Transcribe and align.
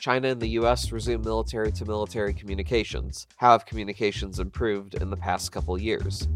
China 0.00 0.28
and 0.28 0.40
the 0.40 0.48
US 0.60 0.90
resume 0.92 1.22
military 1.22 1.70
to 1.72 1.84
military 1.84 2.32
communications. 2.32 3.26
How 3.36 3.52
have 3.52 3.66
communications 3.66 4.40
improved 4.40 4.94
in 4.94 5.10
the 5.10 5.16
past 5.16 5.52
couple 5.52 5.78
years? 5.78 6.26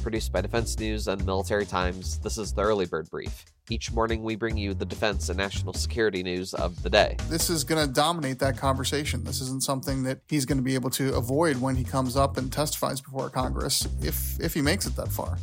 Produced 0.00 0.32
by 0.32 0.40
Defense 0.40 0.78
News 0.78 1.08
and 1.08 1.24
Military 1.26 1.66
Times, 1.66 2.18
this 2.20 2.38
is 2.38 2.52
the 2.52 2.62
Early 2.62 2.86
Bird 2.86 3.10
Brief. 3.10 3.44
Each 3.68 3.92
morning, 3.92 4.22
we 4.24 4.34
bring 4.34 4.56
you 4.56 4.72
the 4.72 4.84
defense 4.84 5.28
and 5.28 5.38
national 5.38 5.74
security 5.74 6.22
news 6.22 6.54
of 6.54 6.82
the 6.82 6.90
day. 6.90 7.16
This 7.28 7.50
is 7.50 7.62
going 7.62 7.86
to 7.86 7.92
dominate 7.92 8.38
that 8.40 8.56
conversation. 8.56 9.22
This 9.22 9.40
isn't 9.40 9.62
something 9.62 10.02
that 10.04 10.20
he's 10.28 10.44
going 10.44 10.58
to 10.58 10.64
be 10.64 10.74
able 10.74 10.90
to 10.90 11.14
avoid 11.14 11.60
when 11.60 11.76
he 11.76 11.84
comes 11.84 12.16
up 12.16 12.36
and 12.38 12.50
testifies 12.52 13.00
before 13.00 13.30
Congress, 13.30 13.86
if 14.00 14.40
if 14.40 14.54
he 14.54 14.62
makes 14.62 14.86
it 14.86 14.96
that 14.96 15.08
far. 15.08 15.38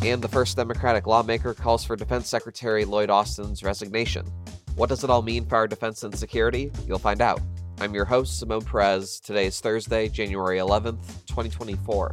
And 0.00 0.22
the 0.22 0.28
first 0.28 0.56
Democratic 0.56 1.08
lawmaker 1.08 1.54
calls 1.54 1.84
for 1.84 1.96
Defense 1.96 2.28
Secretary 2.28 2.84
Lloyd 2.84 3.10
Austin's 3.10 3.64
resignation. 3.64 4.24
What 4.76 4.88
does 4.88 5.02
it 5.02 5.10
all 5.10 5.22
mean 5.22 5.44
for 5.44 5.56
our 5.56 5.66
defense 5.66 6.04
and 6.04 6.16
security? 6.16 6.70
You'll 6.86 7.00
find 7.00 7.20
out. 7.20 7.40
I'm 7.80 7.94
your 7.94 8.04
host, 8.04 8.38
Simone 8.38 8.64
Perez. 8.64 9.18
Today 9.18 9.46
is 9.46 9.60
Thursday, 9.60 10.08
January 10.08 10.58
11th, 10.58 11.26
2024. 11.26 12.12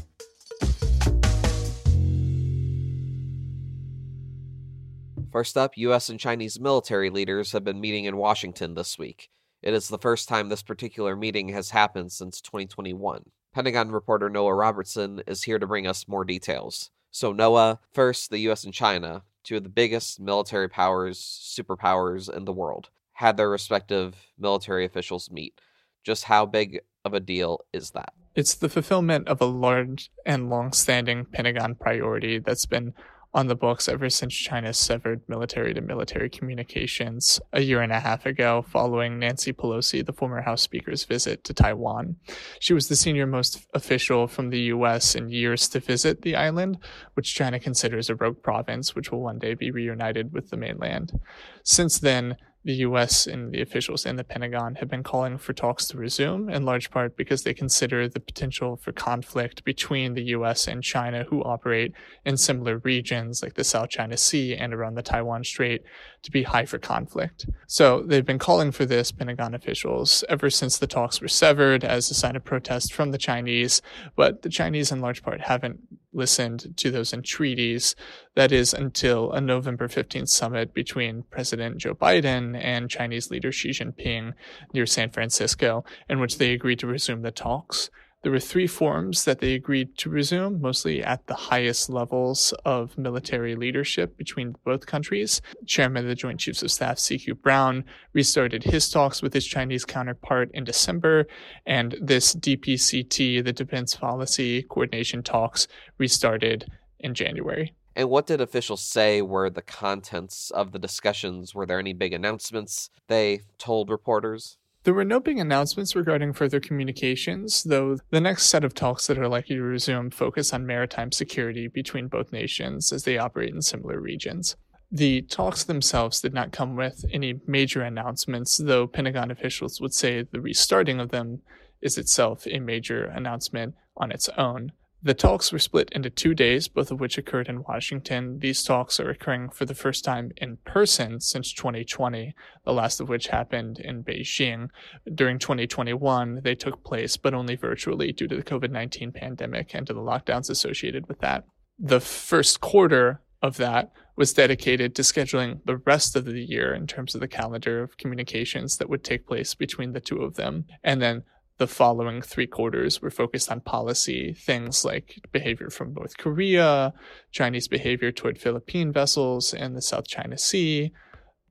First 5.31 5.55
up, 5.55 5.77
U.S. 5.77 6.09
and 6.09 6.19
Chinese 6.19 6.59
military 6.59 7.11
leaders 7.11 7.51
have 7.51 7.63
been 7.63 7.79
meeting 7.79 8.05
in 8.05 8.17
Washington 8.17 8.73
this 8.73 8.97
week. 8.97 9.29
It 9.61 9.75
is 9.75 9.89
the 9.89 9.99
first 9.99 10.27
time 10.27 10.49
this 10.49 10.63
particular 10.63 11.15
meeting 11.15 11.49
has 11.49 11.69
happened 11.69 12.11
since 12.11 12.41
2021. 12.41 13.25
Pentagon 13.53 13.91
reporter 13.91 14.27
Noah 14.27 14.55
Robertson 14.55 15.21
is 15.27 15.43
here 15.43 15.59
to 15.59 15.67
bring 15.67 15.85
us 15.85 16.07
more 16.07 16.25
details. 16.25 16.89
So, 17.15 17.31
Noah, 17.31 17.79
first, 17.93 18.29
the 18.29 18.39
US 18.49 18.65
and 18.65 18.73
China, 18.73 19.23
two 19.45 19.55
of 19.55 19.63
the 19.63 19.69
biggest 19.69 20.19
military 20.19 20.67
powers, 20.67 21.17
superpowers 21.17 22.29
in 22.29 22.43
the 22.43 22.51
world, 22.51 22.89
had 23.13 23.37
their 23.37 23.49
respective 23.49 24.17
military 24.37 24.83
officials 24.83 25.31
meet. 25.31 25.61
Just 26.03 26.25
how 26.25 26.45
big 26.45 26.81
of 27.05 27.13
a 27.13 27.21
deal 27.21 27.61
is 27.71 27.91
that? 27.91 28.11
It's 28.35 28.55
the 28.55 28.67
fulfillment 28.67 29.29
of 29.29 29.39
a 29.39 29.45
large 29.45 30.11
and 30.25 30.49
long 30.49 30.73
standing 30.73 31.23
Pentagon 31.23 31.75
priority 31.75 32.39
that's 32.39 32.65
been 32.65 32.93
on 33.35 33.47
the 33.47 33.55
books 33.55 33.89
ever 33.89 34.09
since 34.09 34.33
China 34.33 34.73
severed 34.73 35.21
military 35.27 35.73
to 35.73 35.81
military 35.81 36.29
communications 36.29 37.37
a 37.51 37.59
year 37.59 37.81
and 37.81 37.91
a 37.91 37.99
half 37.99 38.25
ago, 38.25 38.65
following 38.69 39.19
Nancy 39.19 39.51
Pelosi, 39.51 40.03
the 40.05 40.13
former 40.13 40.39
House 40.39 40.61
Speaker's 40.61 41.03
visit 41.03 41.43
to 41.43 41.53
Taiwan. 41.53 42.15
She 42.59 42.73
was 42.73 42.87
the 42.87 42.95
senior 42.95 43.27
most 43.27 43.67
official 43.73 44.27
from 44.27 44.51
the 44.51 44.61
U.S. 44.61 45.15
in 45.15 45.27
years 45.27 45.67
to 45.69 45.81
visit 45.81 46.21
the 46.21 46.37
island, 46.37 46.77
which 47.15 47.35
China 47.35 47.59
considers 47.59 48.09
a 48.09 48.15
rogue 48.15 48.41
province, 48.41 48.95
which 48.95 49.11
will 49.11 49.21
one 49.21 49.37
day 49.37 49.53
be 49.53 49.69
reunited 49.69 50.31
with 50.31 50.49
the 50.49 50.57
mainland. 50.57 51.19
Since 51.61 51.99
then, 51.99 52.37
the 52.65 52.73
US 52.87 53.27
and 53.27 53.53
the 53.53 53.61
officials 53.61 54.07
in 54.07 54.15
the 54.15 54.23
Pentagon 54.23 54.75
have 54.75 54.89
been 54.89 55.03
calling 55.03 55.37
for 55.37 55.53
talks 55.53 55.87
to 55.87 55.97
resume, 55.97 56.49
in 56.49 56.65
large 56.65 56.89
part 56.89 57.15
because 57.15 57.43
they 57.43 57.53
consider 57.53 58.09
the 58.09 58.19
potential 58.19 58.75
for 58.75 58.91
conflict 58.91 59.63
between 59.63 60.15
the 60.15 60.23
US 60.23 60.67
and 60.67 60.83
China, 60.83 61.25
who 61.29 61.43
operate 61.43 61.93
in 62.25 62.37
similar 62.37 62.79
regions 62.79 63.43
like 63.43 63.53
the 63.53 63.63
South 63.63 63.89
China 63.89 64.17
Sea 64.17 64.55
and 64.55 64.73
around 64.73 64.95
the 64.95 65.03
Taiwan 65.03 65.43
Strait, 65.43 65.83
to 66.23 66.31
be 66.31 66.41
high 66.41 66.65
for 66.65 66.79
conflict. 66.79 67.45
So 67.67 68.01
they've 68.01 68.25
been 68.25 68.39
calling 68.39 68.71
for 68.71 68.85
this, 68.85 69.11
Pentagon 69.11 69.53
officials, 69.53 70.23
ever 70.27 70.49
since 70.49 70.79
the 70.79 70.87
talks 70.87 71.21
were 71.21 71.27
severed 71.27 71.83
as 71.83 72.09
a 72.09 72.15
sign 72.15 72.35
of 72.35 72.43
protest 72.43 72.93
from 72.93 73.11
the 73.11 73.19
Chinese, 73.19 73.83
but 74.15 74.41
the 74.41 74.49
Chinese, 74.49 74.91
in 74.91 75.01
large 75.01 75.21
part, 75.21 75.41
haven't 75.41 75.81
listened 76.15 76.75
to 76.77 76.89
those 76.89 77.13
entreaties. 77.13 77.95
That 78.35 78.51
is 78.51 78.73
until 78.73 79.31
a 79.31 79.41
November 79.41 79.87
15th 79.87 80.29
summit 80.29 80.73
between 80.73 81.23
President 81.29 81.77
Joe 81.77 81.93
Biden 81.93 82.59
and 82.59 82.89
Chinese 82.89 83.29
leader 83.29 83.51
Xi 83.51 83.69
Jinping 83.69 84.33
near 84.73 84.85
San 84.85 85.11
Francisco, 85.11 85.83
in 86.09 86.19
which 86.19 86.37
they 86.37 86.53
agreed 86.53 86.79
to 86.79 86.87
resume 86.87 87.21
the 87.21 87.31
talks. 87.31 87.89
There 88.25 88.31
were 88.31 88.39
three 88.39 88.65
forums 88.65 89.23
that 89.25 89.37
they 89.37 89.53
agreed 89.53 89.99
to 89.99 90.09
resume, 90.09 90.59
mostly 90.59 91.03
at 91.03 91.27
the 91.27 91.35
highest 91.35 91.91
levels 91.91 92.55
of 92.65 92.97
military 92.97 93.55
leadership 93.55 94.17
between 94.17 94.55
both 94.65 94.87
countries. 94.87 95.43
Chairman 95.67 96.05
of 96.05 96.09
the 96.09 96.15
Joint 96.15 96.39
Chiefs 96.39 96.63
of 96.63 96.71
Staff, 96.71 96.97
CQ 96.97 97.39
Brown, 97.43 97.85
restarted 98.13 98.63
his 98.63 98.89
talks 98.89 99.21
with 99.21 99.31
his 99.31 99.45
Chinese 99.45 99.85
counterpart 99.85 100.49
in 100.55 100.63
December, 100.63 101.27
and 101.67 101.97
this 102.01 102.33
DPCT, 102.33 103.43
the 103.43 103.53
Defense 103.53 103.93
Policy 103.93 104.63
Coordination 104.63 105.21
Talks, 105.21 105.67
restarted 105.99 106.65
in 106.99 107.13
January. 107.13 107.75
And 107.95 108.09
what 108.09 108.25
did 108.25 108.41
officials 108.41 108.81
say 108.81 109.21
were 109.21 109.51
the 109.51 109.61
contents 109.61 110.49
of 110.49 110.71
the 110.71 110.79
discussions? 110.79 111.53
Were 111.53 111.67
there 111.67 111.77
any 111.77 111.93
big 111.93 112.11
announcements 112.11 112.89
they 113.07 113.41
told 113.59 113.91
reporters? 113.91 114.57
There 114.85 114.93
were 114.93 115.03
no 115.03 115.19
big 115.19 115.39
announcements 115.39 115.95
regarding 115.95 116.33
further 116.33 116.59
communications, 116.59 117.63
though 117.63 117.97
the 118.11 118.21
next 118.21 118.45
set 118.45 118.63
of 118.63 118.75
talks 118.75 119.07
that 119.07 119.17
are 119.17 119.27
likely 119.27 119.55
to 119.55 119.63
resume 119.63 120.11
focus 120.11 120.53
on 120.53 120.67
maritime 120.67 121.11
security 121.11 121.67
between 121.67 122.07
both 122.07 122.31
nations 122.31 122.93
as 122.93 123.03
they 123.03 123.17
operate 123.17 123.51
in 123.51 123.63
similar 123.63 123.99
regions. 123.99 124.55
The 124.91 125.23
talks 125.23 125.63
themselves 125.63 126.21
did 126.21 126.35
not 126.35 126.51
come 126.51 126.75
with 126.75 127.03
any 127.11 127.39
major 127.47 127.81
announcements, 127.81 128.57
though 128.57 128.85
Pentagon 128.85 129.31
officials 129.31 129.81
would 129.81 129.95
say 129.95 130.21
the 130.21 130.39
restarting 130.39 130.99
of 130.99 131.09
them 131.09 131.41
is 131.81 131.97
itself 131.97 132.45
a 132.45 132.59
major 132.59 133.05
announcement 133.05 133.73
on 133.97 134.11
its 134.11 134.29
own. 134.37 134.71
The 135.05 135.13
talks 135.13 135.51
were 135.51 135.59
split 135.59 135.91
into 135.91 136.09
two 136.09 136.33
days, 136.33 136.67
both 136.67 136.89
of 136.89 136.99
which 136.99 137.19
occurred 137.19 137.47
in 137.47 137.61
Washington. 137.61 138.39
These 138.39 138.63
talks 138.63 138.99
are 138.99 139.11
occurring 139.11 139.51
for 139.51 139.63
the 139.63 139.75
first 139.75 140.03
time 140.03 140.31
in 140.37 140.57
person 140.65 141.19
since 141.19 141.53
2020, 141.53 142.33
the 142.65 142.73
last 142.73 142.99
of 142.99 143.07
which 143.07 143.27
happened 143.27 143.77
in 143.77 144.03
Beijing. 144.03 144.69
During 145.13 145.37
2021, 145.37 146.41
they 146.43 146.55
took 146.55 146.83
place, 146.83 147.17
but 147.17 147.35
only 147.35 147.55
virtually 147.55 148.13
due 148.13 148.27
to 148.27 148.35
the 148.35 148.41
COVID 148.41 148.71
19 148.71 149.11
pandemic 149.11 149.75
and 149.75 149.85
to 149.85 149.93
the 149.93 149.99
lockdowns 149.99 150.49
associated 150.49 151.07
with 151.07 151.19
that. 151.19 151.43
The 151.77 151.99
first 151.99 152.59
quarter 152.59 153.21
of 153.43 153.57
that 153.57 153.91
was 154.15 154.33
dedicated 154.33 154.95
to 154.95 155.03
scheduling 155.03 155.59
the 155.65 155.77
rest 155.77 156.15
of 156.15 156.25
the 156.25 156.43
year 156.43 156.73
in 156.73 156.87
terms 156.87 157.13
of 157.13 157.21
the 157.21 157.27
calendar 157.27 157.83
of 157.83 157.97
communications 157.97 158.77
that 158.77 158.89
would 158.89 159.03
take 159.03 159.27
place 159.27 159.53
between 159.53 159.91
the 159.91 159.99
two 159.99 160.23
of 160.23 160.33
them. 160.33 160.65
And 160.83 160.99
then 160.99 161.23
the 161.57 161.67
following 161.67 162.21
three 162.21 162.47
quarters 162.47 163.01
were 163.01 163.09
focused 163.09 163.49
on 163.49 163.61
policy, 163.61 164.33
things 164.33 164.83
like 164.83 165.21
behavior 165.31 165.69
from 165.69 165.93
North 165.93 166.17
Korea, 166.17 166.93
Chinese 167.31 167.69
behavior 167.69 168.11
toward 168.11 168.37
Philippine 168.37 168.91
vessels 168.91 169.53
in 169.53 169.73
the 169.73 169.81
South 169.81 170.05
China 170.05 170.37
Sea, 170.37 170.91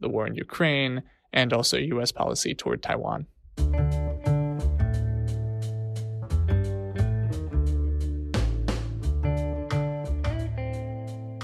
the 0.01 0.09
war 0.11 0.27
in 0.27 0.35
Ukraine, 0.35 1.03
and 1.33 1.55
also 1.55 1.79
U.S. 1.79 2.13
policy 2.13 2.55
toward 2.55 2.83
Taiwan. 2.83 3.27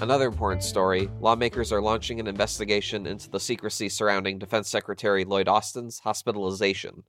Another 0.02 0.28
important 0.28 0.62
story 0.62 1.08
lawmakers 1.20 1.72
are 1.72 1.80
launching 1.80 2.20
an 2.20 2.26
investigation 2.26 3.06
into 3.06 3.30
the 3.30 3.40
secrecy 3.40 3.88
surrounding 3.88 4.38
Defense 4.38 4.68
Secretary 4.68 5.24
Lloyd 5.24 5.48
Austin's 5.48 6.00
hospitalization. 6.00 7.04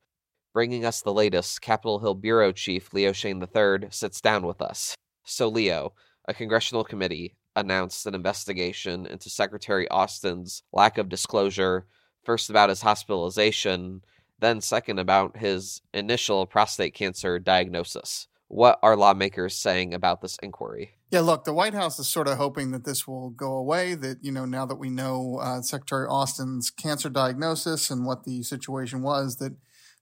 Bringing 0.53 0.84
us 0.84 1.01
the 1.01 1.13
latest, 1.13 1.62
Capitol 1.62 2.00
Hill 2.00 2.16
Bureau 2.16 2.51
Chief 2.51 2.94
Leo 2.94 3.13
Shane 3.13 3.41
III 3.41 3.88
sits 3.89 4.19
down 4.19 4.45
with 4.45 4.62
us. 4.62 4.95
So, 5.23 5.47
Leo, 5.47 5.94
a 6.28 6.34
congressional 6.34 6.84
committee 6.84 7.35
announced 7.56 8.06
an 8.06 8.16
investigation 8.16 9.06
into 9.06 9.29
Secretary 9.29 9.88
Austin's 9.89 10.63
lack 10.73 10.97
of 10.97 11.07
disclosure, 11.07 11.86
first 12.24 12.50
about 12.50 12.69
his 12.69 12.81
hospitalization, 12.81 14.01
then 14.39 14.59
second 14.59 15.00
about 15.00 15.38
his 15.38 15.81
initial 15.94 16.45
prostate 16.45 16.94
cancer 16.94 17.39
diagnosis. 17.39 18.27
What 18.48 18.80
are 18.83 18.98
lawmakers 18.98 19.56
saying 19.56 19.94
about 19.94 20.21
this 20.21 20.38
inquiry? 20.44 20.92
Yeah, 21.12 21.21
look, 21.21 21.45
the 21.45 21.53
White 21.53 21.74
House 21.74 21.98
is 22.00 22.09
sort 22.09 22.27
of 22.27 22.38
hoping 22.38 22.71
that 22.71 22.83
this 22.83 23.07
will 23.07 23.30
go 23.30 23.53
away. 23.53 23.94
That, 23.95 24.18
you 24.21 24.31
know, 24.31 24.45
now 24.45 24.65
that 24.65 24.75
we 24.75 24.89
know 24.89 25.39
uh, 25.42 25.62
Secretary 25.62 26.06
Austin's 26.07 26.69
cancer 26.69 27.09
diagnosis 27.09 27.89
and 27.89 28.06
what 28.06 28.25
the 28.25 28.44
situation 28.44 29.01
was, 29.01 29.38
that 29.38 29.56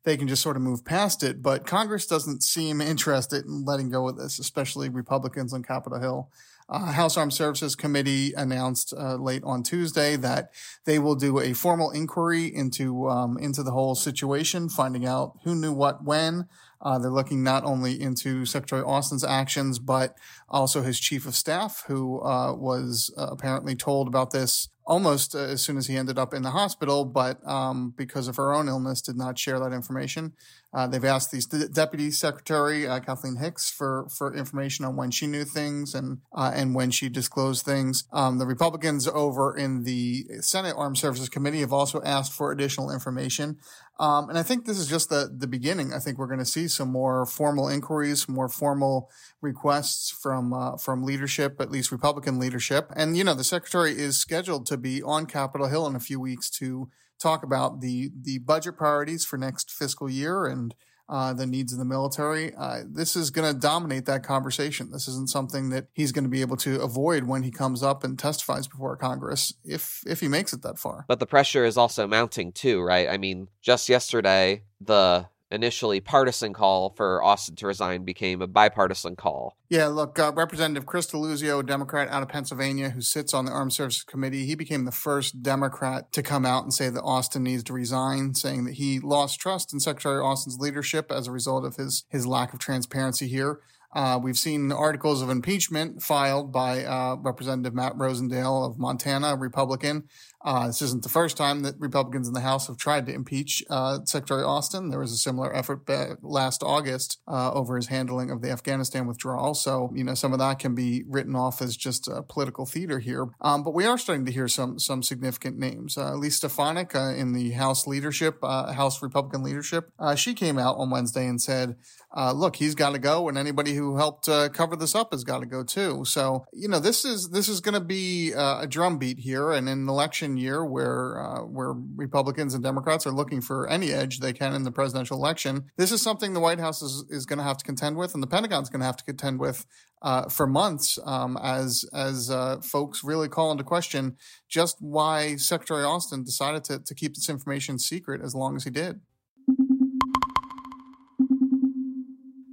they 0.04 0.18
can 0.18 0.28
just 0.28 0.42
sort 0.42 0.56
of 0.56 0.62
move 0.62 0.86
past 0.86 1.24
it. 1.24 1.42
But 1.42 1.66
Congress 1.66 2.06
doesn't 2.06 2.44
seem 2.44 2.82
interested 2.82 3.46
in 3.46 3.66
letting 3.66 3.90
go 3.90 4.08
of 4.08 4.18
this, 4.18 4.40
especially 4.40 4.90
Republicans 4.90 5.54
on 5.54 5.64
Capitol 5.64 6.00
Hill. 6.00 6.30
Uh, 6.70 6.92
House 6.92 7.18
Armed 7.18 7.34
Services 7.34 7.76
Committee 7.76 8.32
announced 8.34 8.94
uh, 8.96 9.16
late 9.16 9.44
on 9.44 9.64
Tuesday 9.64 10.16
that 10.18 10.52
they 10.86 11.00
will 11.00 11.16
do 11.16 11.40
a 11.40 11.54
formal 11.54 11.90
inquiry 11.90 12.46
into 12.46 13.10
um, 13.10 13.40
into 13.40 13.64
the 13.64 13.72
whole 13.72 13.96
situation, 13.96 14.70
finding 14.70 15.04
out 15.04 15.40
who 15.44 15.56
knew 15.56 15.74
what 15.74 16.04
when. 16.04 16.48
Uh, 16.82 16.98
they're 16.98 17.12
looking 17.12 17.44
not 17.44 17.64
only 17.64 18.00
into 18.00 18.46
Secretary 18.46 18.82
Austin's 18.82 19.24
actions, 19.24 19.80
but 19.80 20.16
also 20.48 20.82
his 20.82 21.00
chief 21.00 21.26
of 21.26 21.36
staff, 21.36 21.84
who 21.88 22.22
uh, 22.22 22.54
was 22.54 23.14
uh, 23.18 23.28
apparently 23.30 23.76
told 23.76 24.08
about 24.08 24.32
this 24.32 24.70
almost 24.90 25.36
uh, 25.36 25.40
as 25.40 25.62
soon 25.62 25.78
as 25.78 25.86
he 25.86 25.96
ended 25.96 26.18
up 26.18 26.34
in 26.34 26.42
the 26.42 26.50
hospital, 26.50 27.06
but 27.06 27.46
um, 27.48 27.94
because 27.96 28.28
of 28.28 28.38
her 28.38 28.54
own 28.54 28.68
illness, 28.68 29.02
did 29.02 29.16
not 29.16 29.38
share 29.38 29.60
that 29.60 29.72
information. 29.72 30.34
Uh, 30.74 30.88
they've 30.88 31.06
asked 31.06 31.32
the 31.32 31.70
deputy 31.72 32.12
secretary 32.12 32.88
uh, 32.88 33.00
Kathleen 33.00 33.38
Hicks 33.38 33.70
for 33.70 34.08
for 34.10 34.36
information 34.36 34.86
on 34.86 34.96
when 34.96 35.12
she 35.12 35.28
knew 35.28 35.44
things 35.44 35.94
and 35.94 36.20
and 36.36 36.76
when 36.76 36.92
she 36.92 37.10
disclosed 37.10 37.66
things. 37.66 38.04
Um, 38.12 38.40
the 38.40 38.46
Republicans 38.46 39.08
over 39.08 39.56
in 39.56 39.84
the 39.84 40.26
Senate 40.42 40.76
Armed 40.76 40.98
Services 40.98 41.30
Committee 41.30 41.60
have 41.60 41.74
also 41.74 42.02
asked 42.04 42.34
for 42.34 42.52
additional 42.52 42.92
information. 42.92 43.58
Um, 44.00 44.30
and 44.30 44.38
I 44.38 44.44
think 44.44 44.66
this 44.66 44.80
is 44.80 44.88
just 44.88 45.10
the, 45.10 45.30
the 45.36 45.48
beginning. 45.48 45.94
I 45.94 46.00
think 46.00 46.18
we're 46.18 46.28
going 46.28 46.40
to 46.40 46.46
see 46.46 46.70
some 46.70 46.90
more 46.90 47.26
formal 47.26 47.68
inquiries, 47.68 48.30
more 48.30 48.48
formal 48.48 49.12
requests 49.42 50.10
from 50.10 50.54
uh, 50.54 50.78
from 50.78 51.04
leadership, 51.04 51.60
at 51.60 51.70
least 51.70 51.92
Republican 51.92 52.40
leadership. 52.40 52.92
And 52.96 53.18
you 53.18 53.26
know, 53.26 53.34
the 53.34 53.44
secretary 53.44 53.92
is 53.92 54.18
scheduled 54.18 54.66
to 54.68 54.78
be 54.78 55.04
on 55.04 55.26
Capitol 55.26 55.68
Hill 55.68 55.86
in 55.86 55.96
a 55.96 56.00
few 56.00 56.20
weeks 56.20 56.50
to 56.52 56.90
talk 57.20 57.44
about 57.44 57.82
the 57.82 58.12
the 58.20 58.40
budget 58.40 58.78
priorities 58.78 59.26
for 59.26 59.38
next 59.38 59.70
fiscal 59.70 60.10
year 60.10 60.46
and 60.46 60.74
uh, 61.10 61.34
the 61.34 61.46
needs 61.46 61.74
of 61.74 61.80
the 61.80 61.86
military. 61.86 62.54
Uh, 62.56 62.82
this 62.88 63.16
is 63.16 63.32
going 63.32 63.52
to 63.52 63.60
dominate 63.60 64.06
that 64.06 64.24
conversation. 64.24 64.92
This 64.92 65.08
isn't 65.08 65.30
something 65.30 65.70
that 65.72 65.88
he's 65.94 66.12
going 66.12 66.24
to 66.24 66.30
be 66.30 66.42
able 66.42 66.58
to 66.58 66.80
avoid 66.82 67.24
when 67.24 67.44
he 67.44 67.52
comes 67.52 67.82
up 67.82 68.04
and 68.04 68.18
testifies 68.18 68.68
before 68.68 68.96
Congress, 68.96 69.54
if 69.64 70.04
if 70.06 70.20
he 70.20 70.28
makes 70.28 70.54
it 70.54 70.62
that 70.62 70.78
far. 70.78 71.06
But 71.08 71.20
the 71.20 71.26
pressure 71.26 71.66
is 71.66 71.78
also 71.78 72.08
mounting 72.08 72.52
too, 72.52 72.82
right? 72.82 73.10
I 73.10 73.18
mean, 73.18 73.48
just 73.62 73.90
yesterday, 73.90 74.64
the 74.80 75.28
initially 75.52 76.00
partisan 76.00 76.54
call 76.54 76.92
for 76.92 77.24
Austin 77.24 77.56
to 77.56 77.68
resign 77.68 78.04
became 78.04 78.42
a 78.42 78.48
bipartisan 78.48 79.16
call. 79.16 79.56
Yeah, 79.70 79.88
look, 79.88 80.18
uh, 80.20 80.32
Representative 80.36 80.86
Chris 80.86 81.08
Deluzio, 81.08 81.60
a 81.60 81.64
Democrat 81.64 82.08
out 82.10 82.24
of 82.24 82.30
Pennsylvania 82.30 82.90
who 82.90 83.02
sits 83.02 83.34
on 83.34 83.46
the 83.46 83.52
Armed 83.52 83.74
Services 83.74 84.04
Committee, 84.04 84.46
he 84.46 84.56
became 84.56 84.86
the 84.86 84.92
first 84.92 85.42
Democrat 85.42 86.12
to 86.12 86.24
come 86.24 86.46
out 86.46 86.64
and 86.64 86.74
say 86.74 86.90
that 86.90 87.02
Austin 87.02 87.44
needs 87.44 87.64
to 87.64 87.74
resign, 87.74 88.34
saying 88.34 88.66
that 88.66 88.76
he 88.76 89.00
lost 89.00 89.40
trust 89.40 89.74
in 89.74 89.80
Secretary 89.80 90.20
Austin's 90.20 90.60
leadership 90.60 91.12
as 91.12 91.28
a 91.28 91.32
result 91.32 91.66
of 91.66 91.76
his 91.76 92.04
his 92.10 92.26
lack 92.26 92.54
of 92.54 92.60
transparency 92.60 93.28
here. 93.28 93.60
Uh, 93.94 94.20
we've 94.22 94.38
seen 94.38 94.72
articles 94.72 95.22
of 95.22 95.30
impeachment 95.30 96.02
filed 96.02 96.52
by 96.52 96.84
uh, 96.84 97.16
Representative 97.16 97.74
Matt 97.74 97.94
Rosendale 97.94 98.68
of 98.68 98.78
Montana, 98.78 99.36
Republican, 99.36 100.04
uh, 100.42 100.68
this 100.68 100.82
isn't 100.82 101.04
the 101.04 101.10
first 101.10 101.36
time 101.36 101.64
that 101.64 101.76
Republicans 101.80 102.28
in 102.28 102.34
the 102.34 102.40
House 102.40 102.68
have 102.68 102.78
tried 102.78 103.06
to 103.08 103.14
impeach 103.14 103.62
uh, 103.70 104.00
Secretary 104.06 104.44
Austin. 104.44 104.90
There 104.90 105.00
was 105.00 105.12
a 105.12 105.18
similar 105.18 105.54
effort 105.54 105.82
last 106.22 106.64
August 106.64 107.20
uh, 107.28 107.52
over 107.52 107.76
his 107.76 107.88
handling 107.88 108.32
of 108.32 108.42
the 108.42 108.50
Afghanistan 108.50 109.06
withdrawal. 109.06 109.54
So, 109.54 109.92
you 109.94 110.04
know, 110.04 110.14
some 110.14 110.32
of 110.32 110.40
that 110.40 110.60
can 110.60 110.76
be 110.76 111.04
written 111.08 111.36
off 111.36 111.62
as 111.62 111.76
just 111.76 112.10
political 112.30 112.66
theater 112.66 113.00
here. 113.00 113.28
Um, 113.42 113.64
but 113.64 113.74
we 113.74 113.86
are 113.86 113.98
starting 113.98 114.26
to 114.26 114.32
hear 114.32 114.48
some 114.48 114.80
some 114.80 115.04
significant 115.04 115.58
names. 115.58 115.98
Uh, 115.98 116.14
Elise 116.14 116.38
Stefanik 116.38 116.96
uh, 116.96 117.14
in 117.16 117.34
the 117.34 117.52
House 117.52 117.86
leadership, 117.86 118.42
House 118.42 119.02
Republican 119.02 119.44
leadership, 119.44 119.92
she 120.16 120.34
came 120.34 120.58
out 120.58 120.78
on 120.78 120.90
Wednesday 120.90 121.28
and 121.28 121.42
said, 121.42 121.76
"Look, 122.16 122.56
he's 122.56 122.76
got 122.76 122.94
to 122.94 123.00
go, 123.00 123.28
and 123.28 123.38
anybody 123.38 123.74
who 123.80 123.98
helped 123.98 124.28
cover 124.54 124.76
this 124.76 124.96
up 124.96 125.12
has 125.12 125.24
got 125.24 125.40
to 125.40 125.46
go 125.46 125.64
too." 125.64 126.06
So, 126.06 126.46
you 126.54 126.68
know, 126.68 126.80
this 126.80 127.06
is 127.06 127.30
this 127.30 127.50
is 127.50 127.62
going 127.62 127.74
to 127.74 127.80
be 127.80 128.32
a 128.32 128.68
drumbeat 128.68 129.20
here, 129.20 129.52
and 129.52 129.68
in 129.68 129.80
an 129.80 129.90
election 129.90 130.20
election 130.20 130.38
year 130.38 130.66
where 130.66 131.20
uh, 131.20 131.42
where 131.44 131.74
Republicans 131.96 132.54
and 132.54 132.64
Democrats 132.64 133.06
are 133.06 133.12
looking 133.12 133.42
for 133.42 133.68
any 133.70 133.92
edge 133.92 134.20
they 134.20 134.34
can 134.34 134.54
in 134.54 134.64
the 134.64 134.72
presidential 134.72 135.18
election. 135.18 135.66
This 135.78 135.92
is 135.92 136.02
something 136.02 136.34
the 136.34 136.40
White 136.40 136.60
House 136.60 136.82
is, 136.82 137.06
is 137.10 137.26
going 137.26 137.38
to 137.38 137.44
have 137.44 137.58
to 137.58 137.66
contend 137.66 137.98
with, 137.98 138.14
and 138.14 138.24
the 138.24 138.28
Pentagon's 138.28 138.70
going 138.70 138.82
to 138.82 138.86
have 138.86 138.98
to 138.98 139.04
contend 139.04 139.40
with 139.40 139.66
uh, 140.02 140.30
for 140.30 140.48
months 140.48 141.00
um, 141.06 141.38
as 141.42 141.86
as 141.94 142.30
uh, 142.30 142.60
folks 142.62 143.04
really 143.04 143.30
call 143.30 143.52
into 143.52 143.64
question 143.64 144.18
just 144.48 144.78
why 144.80 145.36
Secretary 145.36 145.84
Austin 145.84 146.24
decided 146.24 146.64
to, 146.66 146.80
to 146.80 146.96
keep 146.96 147.16
this 147.16 147.30
information 147.30 147.78
secret 147.80 148.22
as 148.22 148.34
long 148.34 148.56
as 148.56 148.64
he 148.64 148.70
did. 148.70 149.02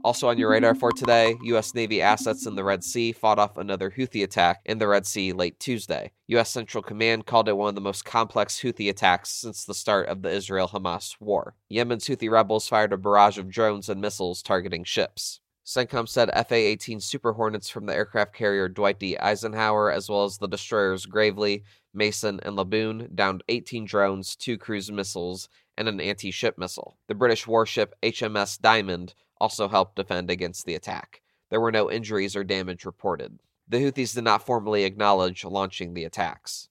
Also 0.06 0.28
on 0.28 0.38
your 0.38 0.50
radar 0.50 0.76
for 0.76 0.92
today, 0.92 1.34
U.S. 1.42 1.74
Navy 1.74 2.00
assets 2.00 2.46
in 2.46 2.54
the 2.54 2.62
Red 2.62 2.84
Sea 2.84 3.10
fought 3.10 3.40
off 3.40 3.56
another 3.56 3.90
Houthi 3.90 4.22
attack 4.22 4.60
in 4.64 4.78
the 4.78 4.86
Red 4.86 5.04
Sea 5.04 5.32
late 5.32 5.58
Tuesday. 5.58 6.12
U.S. 6.28 6.48
Central 6.48 6.80
Command 6.80 7.26
called 7.26 7.48
it 7.48 7.56
one 7.56 7.70
of 7.70 7.74
the 7.74 7.80
most 7.80 8.04
complex 8.04 8.60
Houthi 8.60 8.88
attacks 8.88 9.30
since 9.30 9.64
the 9.64 9.74
start 9.74 10.06
of 10.06 10.22
the 10.22 10.30
Israel 10.30 10.68
Hamas 10.68 11.16
war. 11.18 11.56
Yemen's 11.68 12.06
Houthi 12.06 12.30
rebels 12.30 12.68
fired 12.68 12.92
a 12.92 12.96
barrage 12.96 13.36
of 13.36 13.50
drones 13.50 13.88
and 13.88 14.00
missiles 14.00 14.44
targeting 14.44 14.84
ships. 14.84 15.40
CENTCOM 15.64 16.08
said 16.08 16.30
FA 16.46 16.54
18 16.54 17.00
Super 17.00 17.32
Hornets 17.32 17.68
from 17.68 17.86
the 17.86 17.94
aircraft 17.96 18.32
carrier 18.32 18.68
Dwight 18.68 19.00
D. 19.00 19.18
Eisenhower, 19.18 19.90
as 19.90 20.08
well 20.08 20.22
as 20.22 20.38
the 20.38 20.46
destroyers 20.46 21.06
Gravely, 21.06 21.64
Mason, 21.92 22.38
and 22.44 22.56
Laboon, 22.56 23.12
downed 23.16 23.42
18 23.48 23.84
drones, 23.84 24.36
two 24.36 24.56
cruise 24.56 24.92
missiles, 24.92 25.48
and 25.76 25.88
an 25.88 26.00
anti 26.00 26.30
ship 26.30 26.58
missile. 26.58 26.96
The 27.08 27.16
British 27.16 27.48
warship 27.48 27.96
HMS 28.04 28.60
Diamond 28.60 29.14
also 29.40 29.68
helped 29.68 29.96
defend 29.96 30.30
against 30.30 30.66
the 30.66 30.74
attack. 30.74 31.22
There 31.50 31.60
were 31.60 31.72
no 31.72 31.90
injuries 31.90 32.34
or 32.34 32.44
damage 32.44 32.84
reported. 32.84 33.38
The 33.68 33.78
Houthis 33.78 34.14
did 34.14 34.24
not 34.24 34.46
formally 34.46 34.84
acknowledge 34.84 35.44
launching 35.44 35.94
the 35.94 36.04
attacks. 36.04 36.68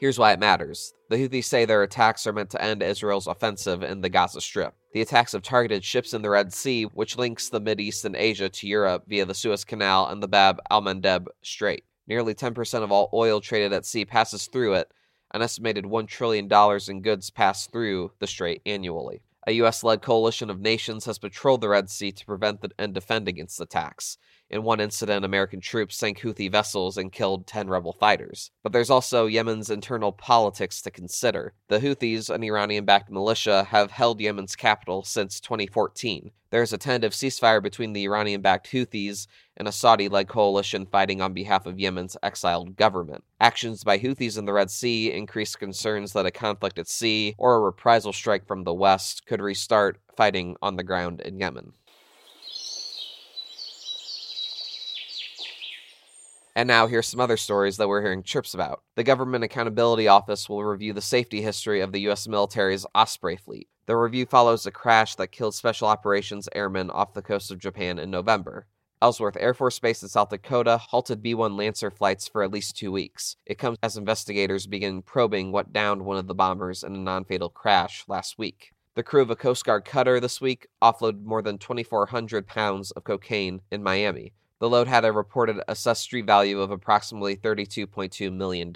Here's 0.00 0.18
why 0.18 0.32
it 0.32 0.40
matters. 0.40 0.94
The 1.10 1.16
Houthis 1.16 1.44
say 1.44 1.64
their 1.64 1.84
attacks 1.84 2.26
are 2.26 2.32
meant 2.32 2.50
to 2.50 2.62
end 2.62 2.82
Israel's 2.82 3.28
offensive 3.28 3.84
in 3.84 4.00
the 4.00 4.08
Gaza 4.08 4.40
Strip. 4.40 4.74
The 4.92 5.00
attacks 5.00 5.30
have 5.30 5.42
targeted 5.42 5.84
ships 5.84 6.12
in 6.12 6.22
the 6.22 6.30
Red 6.30 6.52
Sea, 6.52 6.84
which 6.84 7.16
links 7.16 7.48
the 7.48 7.76
East 7.78 8.04
and 8.04 8.16
Asia 8.16 8.48
to 8.48 8.66
Europe 8.66 9.04
via 9.06 9.24
the 9.24 9.34
Suez 9.34 9.64
Canal 9.64 10.08
and 10.08 10.20
the 10.20 10.26
Bab 10.26 10.60
al 10.70 10.82
Mandeb 10.82 11.28
Strait. 11.42 11.84
Nearly 12.08 12.34
10% 12.34 12.82
of 12.82 12.90
all 12.90 13.10
oil 13.12 13.40
traded 13.40 13.72
at 13.72 13.86
sea 13.86 14.04
passes 14.04 14.48
through 14.48 14.74
it. 14.74 14.90
An 15.32 15.40
estimated 15.40 15.84
$1 15.84 16.08
trillion 16.08 16.48
in 16.88 17.00
goods 17.00 17.30
pass 17.30 17.68
through 17.68 18.10
the 18.18 18.26
strait 18.26 18.60
annually. 18.66 19.22
A 19.46 19.52
U.S. 19.52 19.82
led 19.82 20.02
coalition 20.02 20.50
of 20.50 20.60
nations 20.60 21.04
has 21.06 21.18
patrolled 21.18 21.62
the 21.62 21.68
Red 21.68 21.90
Sea 21.90 22.12
to 22.12 22.26
prevent 22.26 22.64
and 22.78 22.94
defend 22.94 23.26
against 23.26 23.60
attacks. 23.60 24.18
In 24.52 24.64
one 24.64 24.80
incident, 24.80 25.24
American 25.24 25.60
troops 25.60 25.96
sank 25.96 26.20
Houthi 26.20 26.52
vessels 26.52 26.98
and 26.98 27.10
killed 27.10 27.46
10 27.46 27.70
rebel 27.70 27.94
fighters. 27.94 28.50
But 28.62 28.72
there's 28.72 28.90
also 28.90 29.26
Yemen's 29.26 29.70
internal 29.70 30.12
politics 30.12 30.82
to 30.82 30.90
consider. 30.90 31.54
The 31.68 31.80
Houthis, 31.80 32.28
an 32.28 32.44
Iranian 32.44 32.84
backed 32.84 33.10
militia, 33.10 33.64
have 33.64 33.90
held 33.90 34.20
Yemen's 34.20 34.54
capital 34.54 35.04
since 35.04 35.40
2014. 35.40 36.32
There's 36.50 36.74
a 36.74 36.76
tentative 36.76 37.12
ceasefire 37.12 37.62
between 37.62 37.94
the 37.94 38.04
Iranian 38.04 38.42
backed 38.42 38.70
Houthis 38.70 39.26
and 39.56 39.66
a 39.66 39.72
Saudi 39.72 40.10
led 40.10 40.28
coalition 40.28 40.84
fighting 40.84 41.22
on 41.22 41.32
behalf 41.32 41.64
of 41.64 41.80
Yemen's 41.80 42.18
exiled 42.22 42.76
government. 42.76 43.24
Actions 43.40 43.82
by 43.82 43.98
Houthis 43.98 44.36
in 44.36 44.44
the 44.44 44.52
Red 44.52 44.70
Sea 44.70 45.10
increase 45.12 45.56
concerns 45.56 46.12
that 46.12 46.26
a 46.26 46.30
conflict 46.30 46.78
at 46.78 46.88
sea 46.88 47.34
or 47.38 47.54
a 47.54 47.60
reprisal 47.60 48.12
strike 48.12 48.46
from 48.46 48.64
the 48.64 48.74
West 48.74 49.24
could 49.24 49.40
restart 49.40 49.98
fighting 50.14 50.56
on 50.60 50.76
the 50.76 50.84
ground 50.84 51.22
in 51.22 51.38
Yemen. 51.38 51.72
And 56.54 56.66
now 56.66 56.86
here's 56.86 57.06
some 57.06 57.20
other 57.20 57.38
stories 57.38 57.78
that 57.78 57.88
we're 57.88 58.02
hearing 58.02 58.22
chirps 58.22 58.52
about. 58.52 58.82
The 58.94 59.04
Government 59.04 59.42
Accountability 59.42 60.06
Office 60.06 60.48
will 60.48 60.62
review 60.64 60.92
the 60.92 61.00
safety 61.00 61.40
history 61.40 61.80
of 61.80 61.92
the 61.92 62.00
U.S. 62.02 62.28
military's 62.28 62.84
Osprey 62.94 63.36
fleet. 63.36 63.68
The 63.86 63.96
review 63.96 64.26
follows 64.26 64.66
a 64.66 64.70
crash 64.70 65.14
that 65.14 65.32
killed 65.32 65.54
Special 65.54 65.88
Operations 65.88 66.48
airmen 66.54 66.90
off 66.90 67.14
the 67.14 67.22
coast 67.22 67.50
of 67.50 67.58
Japan 67.58 67.98
in 67.98 68.10
November. 68.10 68.66
Ellsworth 69.00 69.36
Air 69.40 69.54
Force 69.54 69.80
Base 69.80 70.02
in 70.02 70.08
South 70.08 70.28
Dakota 70.28 70.78
halted 70.78 71.22
B 71.22 71.34
1 71.34 71.56
Lancer 71.56 71.90
flights 71.90 72.28
for 72.28 72.44
at 72.44 72.52
least 72.52 72.76
two 72.76 72.92
weeks. 72.92 73.36
It 73.46 73.58
comes 73.58 73.76
as 73.82 73.96
investigators 73.96 74.68
begin 74.68 75.02
probing 75.02 75.50
what 75.50 75.72
downed 75.72 76.04
one 76.04 76.18
of 76.18 76.28
the 76.28 76.34
bombers 76.34 76.84
in 76.84 76.94
a 76.94 76.98
non 76.98 77.24
fatal 77.24 77.48
crash 77.48 78.04
last 78.06 78.38
week. 78.38 78.72
The 78.94 79.02
crew 79.02 79.22
of 79.22 79.30
a 79.30 79.36
Coast 79.36 79.64
Guard 79.64 79.84
cutter 79.86 80.20
this 80.20 80.40
week 80.40 80.68
offloaded 80.82 81.24
more 81.24 81.42
than 81.42 81.58
2,400 81.58 82.46
pounds 82.46 82.90
of 82.92 83.02
cocaine 83.04 83.62
in 83.72 83.82
Miami. 83.82 84.34
The 84.62 84.70
load 84.70 84.86
had 84.86 85.04
a 85.04 85.10
reported 85.10 85.60
assessed 85.66 86.12
value 86.12 86.60
of 86.60 86.70
approximately 86.70 87.34
$32.2 87.34 88.32
million. 88.32 88.72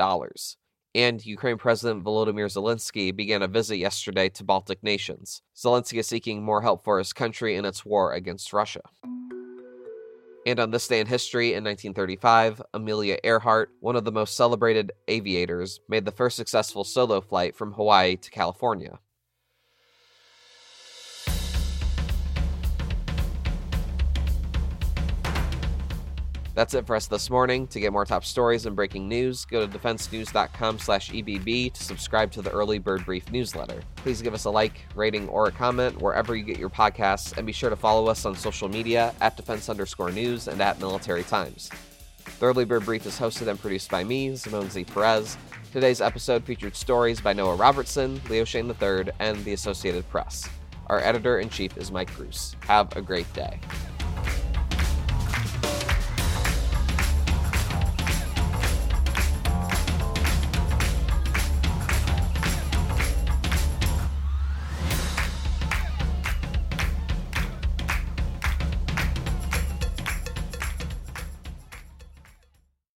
And 0.96 1.24
Ukraine 1.24 1.58
President 1.58 2.02
Volodymyr 2.02 2.50
Zelensky 2.50 3.14
began 3.14 3.40
a 3.40 3.46
visit 3.46 3.76
yesterday 3.76 4.28
to 4.30 4.42
Baltic 4.42 4.82
nations. 4.82 5.42
Zelensky 5.54 6.00
is 6.00 6.08
seeking 6.08 6.42
more 6.42 6.60
help 6.60 6.82
for 6.82 6.98
his 6.98 7.12
country 7.12 7.54
in 7.54 7.64
its 7.64 7.86
war 7.86 8.14
against 8.14 8.52
Russia. 8.52 8.80
And 10.44 10.58
on 10.58 10.72
this 10.72 10.88
day 10.88 10.98
in 10.98 11.06
history, 11.06 11.50
in 11.50 11.62
1935, 11.62 12.62
Amelia 12.74 13.18
Earhart, 13.22 13.70
one 13.78 13.94
of 13.94 14.02
the 14.02 14.10
most 14.10 14.36
celebrated 14.36 14.90
aviators, 15.06 15.78
made 15.88 16.04
the 16.04 16.10
first 16.10 16.36
successful 16.36 16.82
solo 16.82 17.20
flight 17.20 17.54
from 17.54 17.74
Hawaii 17.74 18.16
to 18.16 18.30
California. 18.32 18.98
That's 26.56 26.72
it 26.72 26.86
for 26.86 26.96
us 26.96 27.06
this 27.06 27.28
morning. 27.28 27.66
To 27.66 27.80
get 27.80 27.92
more 27.92 28.06
top 28.06 28.24
stories 28.24 28.64
and 28.64 28.74
breaking 28.74 29.06
news, 29.10 29.44
go 29.44 29.66
to 29.66 29.78
defensenews.com 29.78 30.78
slash 30.78 31.10
EBB 31.10 31.74
to 31.74 31.84
subscribe 31.84 32.32
to 32.32 32.40
the 32.40 32.50
Early 32.50 32.78
Bird 32.78 33.04
Brief 33.04 33.30
newsletter. 33.30 33.82
Please 33.96 34.22
give 34.22 34.32
us 34.32 34.46
a 34.46 34.50
like, 34.50 34.86
rating, 34.94 35.28
or 35.28 35.48
a 35.48 35.52
comment 35.52 36.00
wherever 36.00 36.34
you 36.34 36.42
get 36.42 36.58
your 36.58 36.70
podcasts, 36.70 37.36
and 37.36 37.46
be 37.46 37.52
sure 37.52 37.68
to 37.68 37.76
follow 37.76 38.08
us 38.08 38.24
on 38.24 38.34
social 38.34 38.70
media 38.70 39.14
at 39.20 39.36
defense 39.36 39.68
underscore 39.68 40.10
news 40.10 40.48
and 40.48 40.58
at 40.62 40.80
military 40.80 41.24
times. 41.24 41.68
The 42.40 42.46
Early 42.46 42.64
Bird 42.64 42.86
Brief 42.86 43.04
is 43.04 43.18
hosted 43.18 43.48
and 43.48 43.60
produced 43.60 43.90
by 43.90 44.02
me, 44.02 44.34
Simone 44.34 44.70
Z. 44.70 44.84
Perez. 44.84 45.36
Today's 45.72 46.00
episode 46.00 46.42
featured 46.42 46.74
stories 46.74 47.20
by 47.20 47.34
Noah 47.34 47.56
Robertson, 47.56 48.18
Leo 48.30 48.44
Shane 48.46 48.74
III, 48.80 49.10
and 49.18 49.44
the 49.44 49.52
Associated 49.52 50.08
Press. 50.08 50.48
Our 50.86 51.00
editor 51.00 51.38
in 51.38 51.50
chief 51.50 51.76
is 51.76 51.92
Mike 51.92 52.10
Gruss. 52.16 52.54
Have 52.64 52.96
a 52.96 53.02
great 53.02 53.30
day. 53.34 53.60